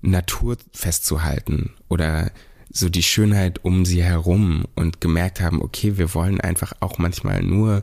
[0.00, 2.30] Natur festzuhalten oder
[2.72, 7.42] so die Schönheit um sie herum und gemerkt haben, okay, wir wollen einfach auch manchmal
[7.42, 7.82] nur,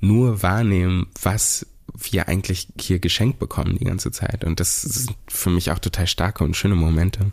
[0.00, 1.66] nur wahrnehmen, was
[1.96, 4.44] wir eigentlich hier geschenkt bekommen die ganze Zeit.
[4.44, 7.32] Und das sind für mich auch total starke und schöne Momente.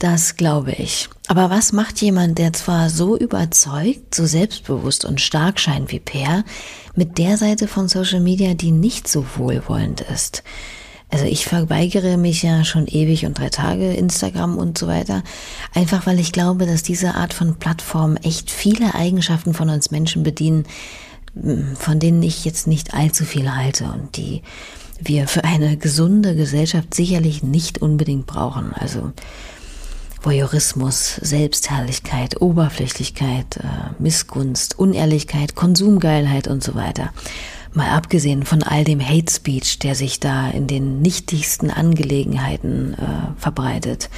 [0.00, 1.08] Das glaube ich.
[1.28, 6.44] Aber was macht jemand, der zwar so überzeugt, so selbstbewusst und stark scheint wie Per,
[6.96, 10.42] mit der Seite von Social Media, die nicht so wohlwollend ist?
[11.10, 15.22] Also ich verweigere mich ja schon ewig und drei Tage Instagram und so weiter,
[15.72, 20.24] einfach weil ich glaube, dass diese Art von Plattformen echt viele Eigenschaften von uns Menschen
[20.24, 20.64] bedienen,
[21.74, 24.42] von denen ich jetzt nicht allzu viel halte und die
[25.00, 28.72] wir für eine gesunde Gesellschaft sicherlich nicht unbedingt brauchen.
[28.72, 29.12] Also
[30.22, 37.12] Voyeurismus, Selbstherrlichkeit, Oberflächlichkeit, äh, Missgunst, Unehrlichkeit, Konsumgeilheit und so weiter.
[37.74, 43.40] Mal abgesehen von all dem Hate Speech, der sich da in den nichtigsten Angelegenheiten äh,
[43.40, 44.10] verbreitet.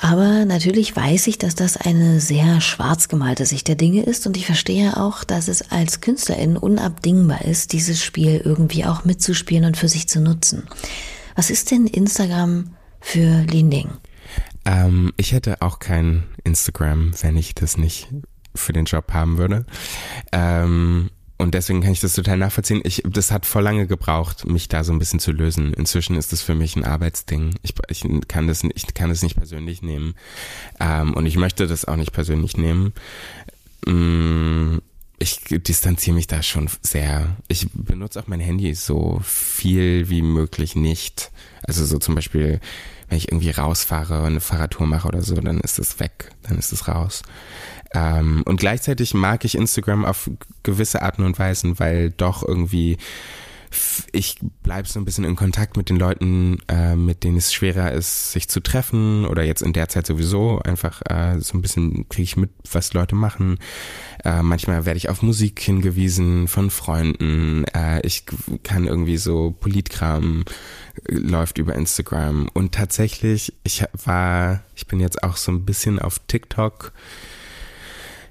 [0.00, 4.36] Aber natürlich weiß ich, dass das eine sehr schwarz gemalte Sicht der Dinge ist und
[4.36, 9.76] ich verstehe auch, dass es als Künstlerin unabdingbar ist, dieses Spiel irgendwie auch mitzuspielen und
[9.76, 10.68] für sich zu nutzen.
[11.34, 13.90] Was ist denn Instagram für Linding?
[14.64, 18.08] Ähm, ich hätte auch kein Instagram, wenn ich das nicht
[18.54, 19.66] für den Job haben würde.
[20.30, 22.80] Ähm, und deswegen kann ich das total nachvollziehen.
[22.82, 25.72] Ich, das hat voll lange gebraucht, mich da so ein bisschen zu lösen.
[25.72, 27.54] Inzwischen ist das für mich ein Arbeitsding.
[27.62, 30.14] Ich, ich kann das, ich kann das nicht persönlich nehmen.
[30.80, 32.92] Ähm, und ich möchte das auch nicht persönlich nehmen.
[33.86, 34.78] Mm,
[35.20, 37.36] ich distanziere mich da schon sehr.
[37.46, 41.30] Ich benutze auch mein Handy so viel wie möglich nicht.
[41.62, 42.60] Also so zum Beispiel,
[43.08, 46.58] wenn ich irgendwie rausfahre und eine Fahrradtour mache oder so, dann ist es weg, dann
[46.58, 47.22] ist es raus.
[47.94, 50.30] Ähm, und gleichzeitig mag ich Instagram auf
[50.62, 52.98] gewisse Arten und Weisen, weil doch irgendwie
[54.12, 57.92] ich bleibe so ein bisschen in Kontakt mit den Leuten, äh, mit denen es schwerer
[57.92, 62.08] ist, sich zu treffen oder jetzt in der Zeit sowieso einfach äh, so ein bisschen
[62.08, 63.58] kriege ich mit, was Leute machen.
[64.24, 67.64] Äh, manchmal werde ich auf Musik hingewiesen von Freunden.
[67.74, 68.24] Äh, ich
[68.62, 70.44] kann irgendwie so Politkram
[71.08, 75.98] äh, läuft über Instagram und tatsächlich ich war, ich bin jetzt auch so ein bisschen
[75.98, 76.92] auf TikTok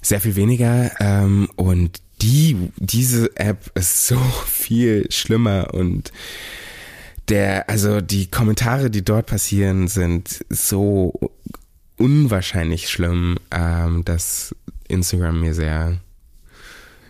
[0.08, 6.12] sehr viel weniger ähm, und die, diese App ist so viel schlimmer und
[7.30, 11.14] der, also die Kommentare, die dort passieren, sind so
[11.98, 14.56] unwahrscheinlich schlimm, ähm, dass
[14.88, 15.98] Instagram mir sehr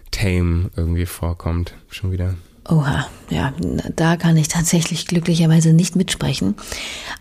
[0.10, 2.36] tame irgendwie vorkommt, schon wieder.
[2.70, 3.54] Oha, ja,
[3.96, 6.56] da kann ich tatsächlich glücklicherweise nicht mitsprechen.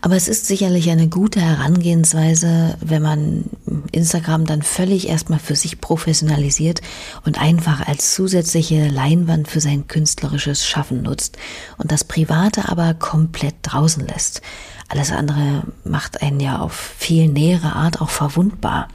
[0.01, 3.45] Aber es ist sicherlich eine gute Herangehensweise, wenn man
[3.93, 6.81] Instagram dann völlig erstmal für sich professionalisiert
[7.25, 11.37] und einfach als zusätzliche Leinwand für sein künstlerisches Schaffen nutzt
[11.77, 14.41] und das Private aber komplett draußen lässt.
[14.89, 18.89] Alles andere macht einen ja auf viel nähere Art auch verwundbar.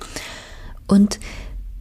[0.87, 1.19] Und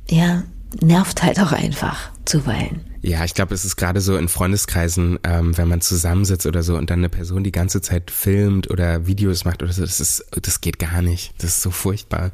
[0.10, 0.44] ja,
[0.82, 2.91] nervt halt auch einfach zuweilen.
[3.04, 6.78] Ja, ich glaube, es ist gerade so in Freundeskreisen, ähm, wenn man zusammensitzt oder so
[6.78, 10.26] und dann eine Person die ganze Zeit filmt oder Videos macht oder so, das ist,
[10.40, 11.34] das geht gar nicht.
[11.40, 12.32] Das ist so furchtbar.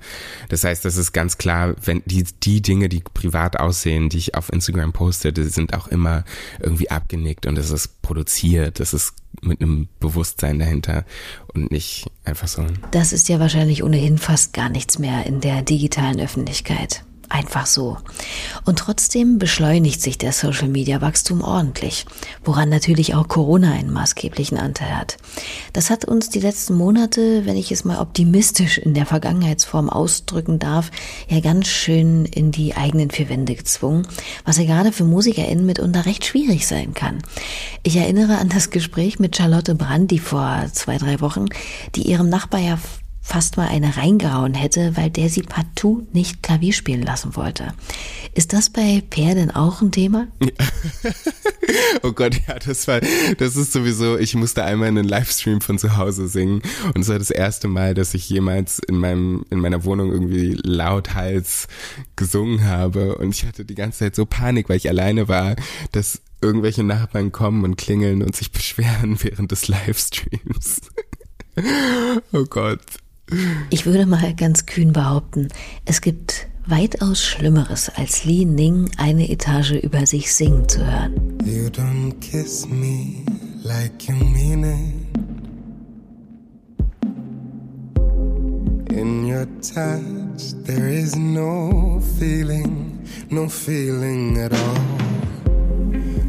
[0.49, 4.36] Das heißt, das ist ganz klar, wenn die, die Dinge, die privat aussehen, die ich
[4.36, 6.25] auf Instagram poste, die sind auch immer
[6.60, 8.82] irgendwie abgenickt und es ist produziert.
[8.82, 11.06] Das ist mit einem Bewusstsein dahinter
[11.53, 12.65] und nicht einfach so.
[12.91, 17.06] Das ist ja wahrscheinlich ohnehin fast gar nichts mehr in der digitalen Öffentlichkeit.
[17.29, 17.97] Einfach so.
[18.63, 22.05] Und trotzdem beschleunigt sich der Social Media Wachstum ordentlich,
[22.45, 25.17] woran natürlich auch Corona einen maßgeblichen Anteil hat.
[25.73, 30.57] Das hat uns die letzten Monate, wenn ich es mal optimistisch in der Vergangenheitsform ausdrücken
[30.57, 30.89] darf,
[31.27, 34.08] ja ganz schön in die eigenen vier Wände gezwungen,
[34.45, 37.21] was ja gerade für MusikerInnen mitunter recht schwierig sein kann.
[37.83, 41.45] Ich erinnere an das Gespräch mit Charlotte Brandi vor zwei, drei Wochen,
[41.95, 42.79] die ihrem Nachbar ja
[43.28, 47.73] fast mal eine reingehauen hätte, weil der sie partout nicht Klavier spielen lassen wollte.
[48.34, 50.28] Ist das bei Per denn auch ein Thema?
[52.04, 53.02] oh Gott, ja, das war,
[53.38, 56.62] das ist sowieso, ich musste einmal in einen Livestream von zu Hause singen
[56.96, 60.58] und es war das erste Mal, dass ich jemals in meinem, in meiner Wohnung irgendwie
[60.63, 61.67] lauthals
[62.15, 65.58] gesungen habe und ich hatte die ganze Zeit so Panik, weil ich alleine war,
[65.92, 70.80] dass irgendwelche Nachbarn kommen und klingeln und sich beschweren während des Livestreams.
[72.32, 72.80] oh Gott.
[73.69, 75.50] Ich würde mal ganz kühn behaupten,
[75.86, 81.38] es gibt weitaus Schlimmeres, als Li Ning eine Etage über sich singen zu hören.
[81.44, 83.23] You don't kiss me
[83.63, 85.08] like you mean it.
[88.92, 94.98] In your touch, there is no feeling, no feeling at all.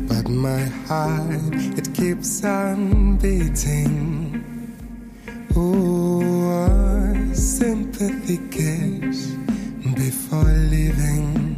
[0.08, 4.44] But my heart, it keeps on beating.
[5.56, 6.37] Ooh,
[10.70, 11.56] leaving.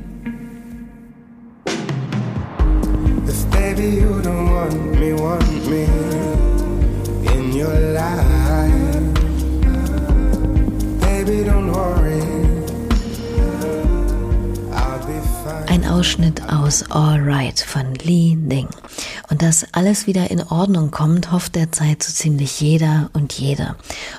[3.28, 5.10] If baby you don't want me,
[7.34, 9.14] in your life,
[11.00, 12.22] baby don't worry,
[14.72, 15.00] I'll.
[15.68, 18.68] Ein Ausschnitt aus All Right von Li Ning.
[19.40, 23.74] Dass alles wieder in Ordnung kommt, hofft derzeit so ziemlich jeder und jede.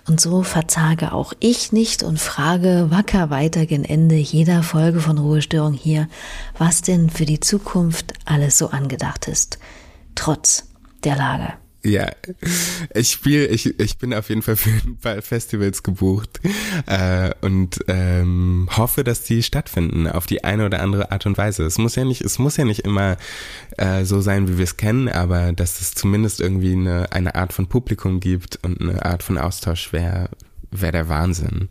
[0.08, 5.20] Und so verzage auch ich nicht und frage wacker weiter gen Ende jeder Folge von
[5.20, 6.08] Ruhestörung hier,
[6.58, 9.60] was denn für die Zukunft alles so angedacht ist.
[10.16, 10.64] Trotz
[11.04, 11.61] der Lage.
[11.84, 12.12] Ja,
[12.94, 16.40] ich spiele, ich, ich bin auf jeden Fall für ein paar Festivals gebucht
[16.86, 21.64] äh, und ähm, hoffe, dass die stattfinden auf die eine oder andere Art und Weise.
[21.64, 23.18] Es muss ja nicht, es muss ja nicht immer
[23.78, 27.52] äh, so sein, wie wir es kennen, aber dass es zumindest irgendwie eine, eine Art
[27.52, 30.30] von Publikum gibt und eine Art von Austausch wäre
[30.72, 31.70] wäre der Wahnsinn.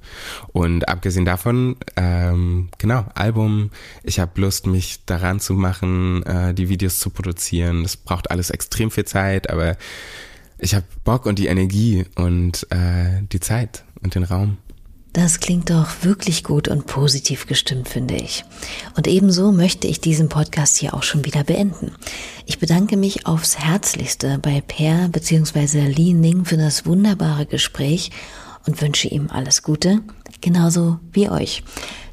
[0.52, 3.70] Und abgesehen davon, ähm, genau, Album,
[4.02, 7.82] ich habe Lust, mich daran zu machen, äh, die Videos zu produzieren.
[7.82, 9.76] Das braucht alles extrem viel Zeit, aber
[10.58, 14.58] ich habe Bock und die Energie und äh, die Zeit und den Raum.
[15.12, 18.44] Das klingt doch wirklich gut und positiv gestimmt, finde ich.
[18.96, 21.92] Und ebenso möchte ich diesen Podcast hier auch schon wieder beenden.
[22.46, 25.86] Ich bedanke mich aufs Herzlichste bei Per bzw.
[25.88, 28.12] Li Ning für das wunderbare Gespräch
[28.66, 30.00] und wünsche ihm alles Gute,
[30.40, 31.62] genauso wie euch.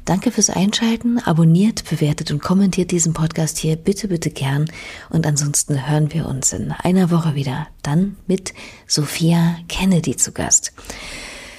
[0.08, 4.70] Danke fürs Einschalten, abonniert, bewertet und kommentiert diesen Podcast hier bitte, bitte gern.
[5.10, 8.54] Und ansonsten hören wir uns in einer Woche wieder, dann mit
[8.86, 10.72] Sophia Kennedy zu Gast.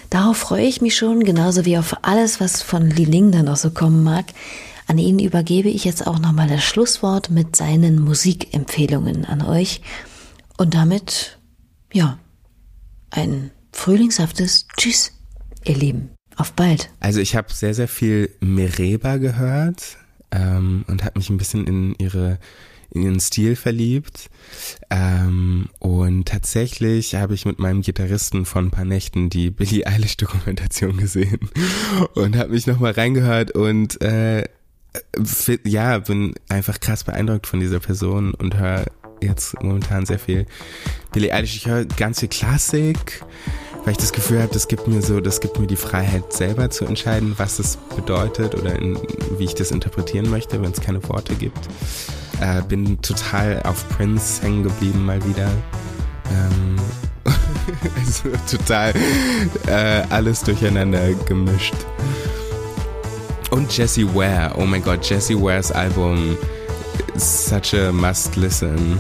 [0.10, 3.58] Darauf freue ich mich schon, genauso wie auf alles, was von Li Ling dann noch
[3.58, 4.26] so kommen mag.
[4.88, 9.82] An ihn übergebe ich jetzt auch nochmal das Schlusswort mit seinen Musikempfehlungen an euch.
[10.58, 11.38] Und damit,
[11.94, 12.18] ja,
[13.12, 15.13] ein frühlingshaftes Tschüss,
[15.63, 16.09] ihr Lieben.
[16.36, 16.89] Auf bald.
[16.99, 19.97] Also ich habe sehr, sehr viel Mereba gehört
[20.32, 22.39] ähm, und habe mich ein bisschen in ihre
[22.91, 24.30] in ihren Stil verliebt.
[24.89, 30.17] Ähm, und tatsächlich habe ich mit meinem Gitarristen von ein paar Nächten die Billie Eilish
[30.17, 31.49] Dokumentation gesehen
[32.15, 34.45] und habe mich nochmal reingehört und äh,
[35.65, 38.86] ja, bin einfach krass beeindruckt von dieser Person und höre
[39.22, 40.45] jetzt momentan sehr viel
[41.11, 41.55] Billie Eilish.
[41.55, 43.24] Ich höre ganz viel Klassik
[43.84, 46.70] weil ich das Gefühl habe, das gibt mir so, das gibt mir die Freiheit selber
[46.70, 48.99] zu entscheiden, was es bedeutet oder in,
[49.38, 51.57] wie ich das interpretieren möchte, wenn es keine Worte gibt.
[52.41, 55.49] Äh, bin total auf Prince hängen geblieben mal wieder.
[56.32, 56.76] Ähm,
[57.97, 58.93] also total
[59.67, 61.76] äh, alles durcheinander gemischt.
[63.51, 66.38] Und Jessie Ware, oh mein Gott, Jessie Wares Album
[67.18, 69.00] such a must listen.